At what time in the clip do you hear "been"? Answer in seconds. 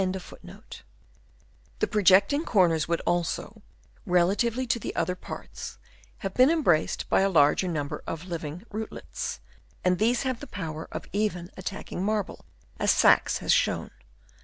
6.33-6.49